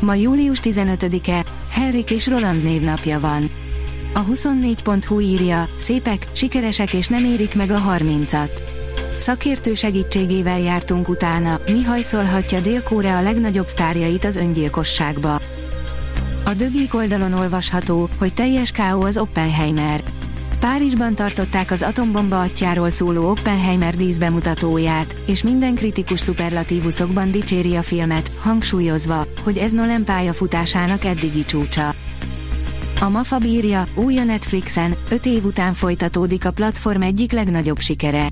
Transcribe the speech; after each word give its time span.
Ma 0.00 0.14
július 0.14 0.60
15-e, 0.62 1.44
Henrik 1.70 2.10
és 2.10 2.26
Roland 2.26 2.62
névnapja 2.62 3.20
van. 3.20 3.50
A 4.14 4.24
24.hu 4.24 5.20
írja, 5.20 5.68
szépek, 5.76 6.26
sikeresek 6.32 6.92
és 6.92 7.06
nem 7.06 7.24
érik 7.24 7.54
meg 7.54 7.70
a 7.70 7.80
30-at. 7.98 8.62
Szakértő 9.16 9.74
segítségével 9.74 10.60
jártunk 10.60 11.08
utána, 11.08 11.60
mi 11.66 11.82
hajszolhatja 11.82 12.60
Dél-Korea 12.60 13.20
legnagyobb 13.20 13.68
sztárjait 13.68 14.24
az 14.24 14.36
öngyilkosságba. 14.36 15.40
A 16.44 16.54
dögik 16.54 16.94
oldalon 16.94 17.32
olvasható, 17.32 18.08
hogy 18.18 18.34
teljes 18.34 18.70
káó 18.70 19.02
az 19.02 19.18
Oppenheimer. 19.18 20.02
Párizsban 20.60 21.14
tartották 21.14 21.70
az 21.70 21.82
atombomba 21.82 22.40
atyáról 22.40 22.90
szóló 22.90 23.30
Oppenheimer 23.30 23.96
díszbemutatóját, 23.96 25.16
és 25.26 25.42
minden 25.42 25.74
kritikus 25.74 26.20
szuperlatívuszokban 26.20 27.30
dicséri 27.30 27.76
a 27.76 27.82
filmet, 27.82 28.32
hangsúlyozva, 28.38 29.26
hogy 29.44 29.58
ez 29.58 29.72
Nolan 29.72 30.04
pályafutásának 30.04 31.04
eddigi 31.04 31.44
csúcsa. 31.44 31.94
A 33.00 33.08
Mafa 33.08 33.38
bírja, 33.38 33.84
új 33.94 34.18
a 34.18 34.24
Netflixen, 34.24 34.94
5 35.10 35.26
év 35.26 35.44
után 35.44 35.74
folytatódik 35.74 36.44
a 36.44 36.50
platform 36.50 37.02
egyik 37.02 37.32
legnagyobb 37.32 37.78
sikere. 37.78 38.28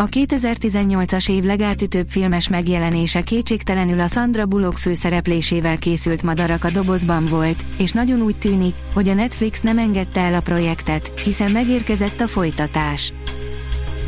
A 0.00 0.08
2018-as 0.08 1.30
év 1.30 1.44
legátütőbb 1.44 2.08
filmes 2.08 2.48
megjelenése 2.48 3.22
kétségtelenül 3.22 4.00
a 4.00 4.08
Sandra 4.08 4.46
Bullock 4.46 4.76
főszereplésével 4.76 5.78
készült 5.78 6.22
Madarak 6.22 6.64
a 6.64 6.70
dobozban 6.70 7.24
volt, 7.24 7.64
és 7.78 7.92
nagyon 7.92 8.20
úgy 8.20 8.38
tűnik, 8.38 8.74
hogy 8.94 9.08
a 9.08 9.14
Netflix 9.14 9.60
nem 9.60 9.78
engedte 9.78 10.20
el 10.20 10.34
a 10.34 10.40
projektet, 10.40 11.12
hiszen 11.24 11.50
megérkezett 11.50 12.20
a 12.20 12.26
folytatás. 12.26 13.12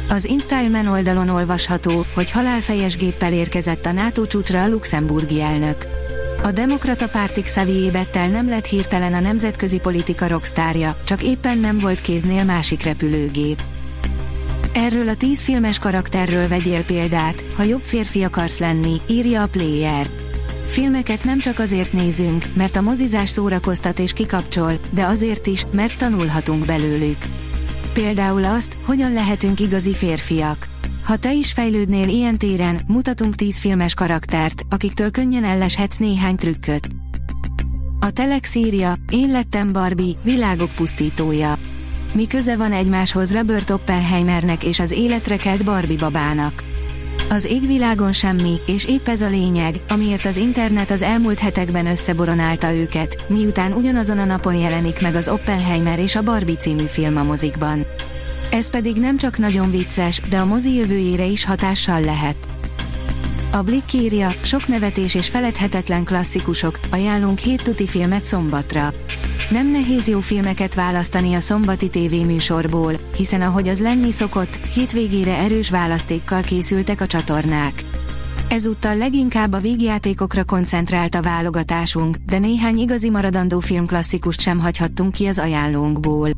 Az 0.09 0.25
InStyleman 0.25 0.87
oldalon 0.87 1.29
olvasható, 1.29 2.07
hogy 2.15 2.31
halálfejes 2.31 2.97
géppel 2.97 3.33
érkezett 3.33 3.87
a 3.87 3.93
NATO 3.93 4.27
csúcsra 4.27 4.63
a 4.63 4.69
luxemburgi 4.69 5.41
elnök. 5.41 5.89
A 6.43 6.53
demokrata 6.53 7.09
pártik 7.09 7.45
Xavier 7.45 7.93
Bettel 7.93 8.29
nem 8.29 8.49
lett 8.49 8.67
hirtelen 8.67 9.15
a 9.15 9.21
nemzetközi 9.21 9.79
politika 9.79 10.29
rockstárja, 10.29 11.01
csak 11.05 11.23
éppen 11.23 11.59
nem 11.59 11.79
volt 11.79 12.01
kéznél 12.01 12.45
másik 12.45 12.83
repülőgép. 12.83 13.63
Erről 14.75 15.09
a 15.09 15.15
tíz 15.15 15.43
filmes 15.43 15.79
karakterről 15.79 16.49
vegyél 16.49 16.85
példát, 16.85 17.45
ha 17.57 17.63
jobb 17.63 17.83
férfi 17.85 18.23
akarsz 18.23 18.59
lenni, 18.59 18.97
írja 19.09 19.43
a 19.43 19.49
Player. 19.49 20.11
Filmeket 20.67 21.25
nem 21.25 21.41
csak 21.41 21.59
azért 21.59 21.93
nézünk, 21.93 22.45
mert 22.55 22.77
a 22.77 22.81
mozizás 22.81 23.29
szórakoztat 23.29 23.99
és 23.99 24.13
kikapcsol, 24.13 24.73
de 24.91 25.05
azért 25.05 25.47
is, 25.47 25.65
mert 25.73 25.99
tanulhatunk 25.99 26.65
belőlük. 26.65 27.17
Például 27.93 28.45
azt, 28.45 28.77
hogyan 28.85 29.13
lehetünk 29.13 29.61
igazi 29.61 29.95
férfiak. 29.95 30.69
Ha 31.05 31.17
te 31.17 31.33
is 31.35 31.53
fejlődnél 31.53 32.09
ilyen 32.09 32.39
téren, 32.39 32.81
mutatunk 32.87 33.35
10 33.35 33.59
filmes 33.59 33.95
karaktert, 33.95 34.63
akiktől 34.69 35.11
könnyen 35.11 35.45
elleshetsz 35.45 35.97
néhány 35.97 36.37
trükköt. 36.37 36.89
A 38.01 38.11
Telex 38.11 38.55
írja, 38.55 38.95
én 39.13 39.31
lettem 39.31 39.73
Barbie, 39.73 40.15
világok 40.23 40.75
pusztítója. 40.75 41.59
Mi 42.13 42.27
köze 42.27 42.57
van 42.57 42.73
egymáshoz 42.73 43.33
Robert 43.35 43.71
Oppenheimernek 43.71 44.65
és 44.65 44.79
az 44.79 44.91
életre 44.91 45.37
kelt 45.37 45.65
Barbie 45.65 45.97
babának? 45.97 46.63
Az 47.29 47.45
égvilágon 47.45 48.13
semmi, 48.13 48.55
és 48.67 48.85
épp 48.85 49.09
ez 49.09 49.23
a 49.23 49.29
lényeg, 49.29 49.75
amiért 49.89 50.25
az 50.27 50.37
internet 50.37 50.91
az 50.91 51.03
elmúlt 51.03 51.39
hetekben 51.39 51.87
összeboronálta 51.87 52.73
őket, 52.73 53.25
miután 53.29 53.73
ugyanazon 53.73 54.19
a 54.19 54.25
napon 54.25 54.55
jelenik 54.55 55.01
meg 55.01 55.15
az 55.15 55.29
Oppenheimer 55.29 55.99
és 55.99 56.17
a 56.17 56.23
Barbie 56.23 56.57
című 56.57 56.85
film 56.85 57.17
a 57.17 57.23
mozikban. 57.23 57.87
Ez 58.51 58.71
pedig 58.71 58.97
nem 58.97 59.17
csak 59.17 59.39
nagyon 59.39 59.71
vicces, 59.71 60.21
de 60.29 60.39
a 60.39 60.45
mozi 60.45 60.75
jövőjére 60.75 61.25
is 61.25 61.45
hatással 61.45 62.01
lehet. 62.01 62.37
A 63.53 63.63
Blick 63.63 63.93
írja, 63.93 64.35
sok 64.43 64.69
nevetés 64.69 65.15
és 65.15 65.29
feledhetetlen 65.29 66.05
klasszikusok, 66.05 66.81
ajánlunk 66.91 67.39
hét 67.39 67.63
tuti 67.63 67.87
filmet 67.87 68.25
szombatra. 68.25 68.93
Nem 69.51 69.71
nehéz 69.71 70.09
jó 70.09 70.21
filmeket 70.21 70.75
választani 70.75 71.35
a 71.35 71.41
szombati 71.41 71.89
tévéműsorból, 71.89 72.95
hiszen 73.17 73.43
ahogy 73.43 73.69
az 73.69 73.81
lenni 73.81 74.13
szokott, 74.13 74.55
hétvégére 74.55 75.37
erős 75.37 75.71
választékkal 75.71 76.43
készültek 76.43 77.01
a 77.01 77.07
csatornák. 77.07 77.85
Ezúttal 78.49 78.97
leginkább 78.97 79.53
a 79.53 79.61
végjátékokra 79.61 80.45
koncentrált 80.45 81.15
a 81.15 81.23
válogatásunk, 81.23 82.17
de 82.17 82.39
néhány 82.39 82.79
igazi 82.79 83.11
maradandó 83.11 83.61
filmklasszikust 83.61 84.41
sem 84.41 84.59
hagyhattunk 84.59 85.13
ki 85.13 85.27
az 85.27 85.39
ajánlónkból. 85.39 86.31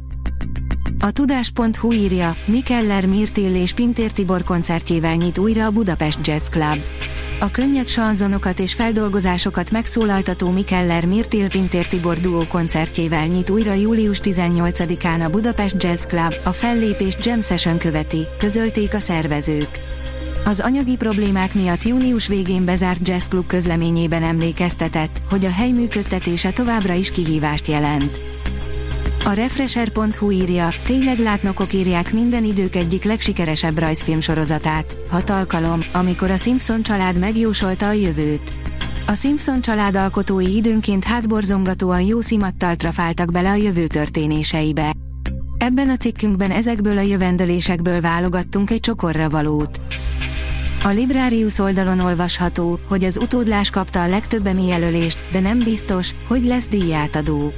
A 1.04 1.10
tudás.hu 1.10 1.92
írja, 1.92 2.36
Mikeller 2.46 3.06
Mirtill 3.06 3.54
és 3.54 3.72
Pintér 3.72 4.12
Tibor 4.12 4.42
koncertjével 4.42 5.14
nyit 5.14 5.38
újra 5.38 5.64
a 5.64 5.70
Budapest 5.70 6.26
Jazz 6.26 6.48
Club. 6.48 6.78
A 7.40 7.50
könnyed 7.50 7.88
sanzonokat 7.88 8.58
és 8.58 8.74
feldolgozásokat 8.74 9.70
megszólaltató 9.70 10.50
Mikeller 10.50 11.06
Mirtil 11.06 11.48
Pintér 11.48 11.86
Tibor 11.86 12.18
duó 12.18 12.42
koncertjével 12.48 13.26
nyit 13.26 13.50
újra 13.50 13.72
július 13.72 14.20
18-án 14.22 15.24
a 15.24 15.30
Budapest 15.30 15.82
Jazz 15.82 16.04
Club, 16.04 16.34
a 16.44 16.52
fellépést 16.52 17.24
Jam 17.24 17.40
Session 17.40 17.78
követi, 17.78 18.26
közölték 18.38 18.94
a 18.94 19.00
szervezők. 19.00 19.80
Az 20.44 20.60
anyagi 20.60 20.96
problémák 20.96 21.54
miatt 21.54 21.82
június 21.82 22.26
végén 22.26 22.64
bezárt 22.64 23.08
Jazz 23.08 23.26
Club 23.26 23.46
közleményében 23.46 24.22
emlékeztetett, 24.22 25.22
hogy 25.30 25.44
a 25.44 25.50
hely 25.50 25.70
működtetése 25.70 26.50
továbbra 26.50 26.92
is 26.92 27.10
kihívást 27.10 27.66
jelent. 27.66 28.20
A 29.24 29.32
Refresher.hu 29.32 30.30
írja, 30.30 30.68
tényleg 30.84 31.18
látnokok 31.18 31.72
írják 31.72 32.12
minden 32.12 32.44
idők 32.44 32.74
egyik 32.74 33.04
legsikeresebb 33.04 33.78
rajzfilm 33.78 34.20
sorozatát. 34.20 34.96
Hat 35.08 35.30
alkalom, 35.30 35.84
amikor 35.92 36.30
a 36.30 36.36
Simpson 36.36 36.82
család 36.82 37.18
megjósolta 37.18 37.88
a 37.88 37.92
jövőt. 37.92 38.54
A 39.06 39.14
Simpson 39.14 39.60
család 39.60 39.96
alkotói 39.96 40.56
időnként 40.56 41.04
hátborzongatóan 41.04 42.00
jó 42.00 42.20
szimattal 42.20 42.76
trafáltak 42.76 43.32
bele 43.32 43.50
a 43.50 43.54
jövő 43.54 43.86
történéseibe. 43.86 44.92
Ebben 45.58 45.90
a 45.90 45.96
cikkünkben 45.96 46.50
ezekből 46.50 46.98
a 46.98 47.00
jövendölésekből 47.00 48.00
válogattunk 48.00 48.70
egy 48.70 48.80
csokorra 48.80 49.28
valót. 49.28 49.80
A 50.84 50.88
Librarius 50.88 51.58
oldalon 51.58 52.00
olvasható, 52.00 52.78
hogy 52.88 53.04
az 53.04 53.16
utódlás 53.16 53.70
kapta 53.70 54.02
a 54.02 54.08
legtöbb 54.08 54.58
jelölést, 54.66 55.18
de 55.32 55.40
nem 55.40 55.58
biztos, 55.58 56.14
hogy 56.28 56.44
lesz 56.44 56.68
díjátadó. 56.68 57.52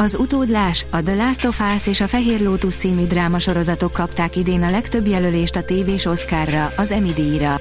Az 0.00 0.16
utódlás, 0.18 0.86
a 0.90 1.02
The 1.02 1.14
Last 1.14 1.44
of 1.44 1.60
Us 1.74 1.86
és 1.86 2.00
a 2.00 2.06
Fehér 2.06 2.40
Lótusz 2.40 2.76
című 2.76 3.06
drámasorozatok 3.06 3.92
kapták 3.92 4.36
idén 4.36 4.62
a 4.62 4.70
legtöbb 4.70 5.06
jelölést 5.06 5.56
a 5.56 5.62
tévés 5.62 6.04
Oscarra, 6.04 6.72
az 6.76 6.90
Emmy 6.90 7.12
díjra. 7.12 7.60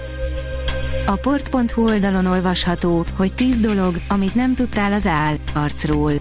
A 1.05 1.15
port.hu 1.15 1.83
oldalon 1.83 2.25
olvasható, 2.25 3.05
hogy 3.17 3.33
10 3.33 3.57
dolog, 3.57 4.01
amit 4.07 4.35
nem 4.35 4.55
tudtál 4.55 4.93
az 4.93 5.07
áll, 5.07 5.35
arcról. 5.53 6.11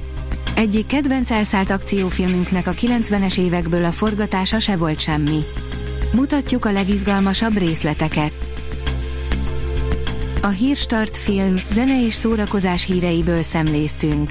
Egyik 0.54 0.86
kedvenc 0.86 1.30
elszállt 1.30 1.70
akciófilmünknek 1.70 2.66
a 2.66 2.72
90-es 2.72 3.38
évekből 3.38 3.84
a 3.84 3.92
forgatása 3.92 4.58
se 4.58 4.76
volt 4.76 5.00
semmi. 5.00 5.40
Mutatjuk 6.12 6.64
a 6.64 6.72
legizgalmasabb 6.72 7.58
részleteket. 7.58 8.32
A 10.42 10.48
Hírstart 10.48 11.16
film, 11.16 11.60
zene 11.70 12.04
és 12.04 12.14
szórakozás 12.14 12.84
híreiből 12.84 13.42
szemléztünk. 13.42 14.30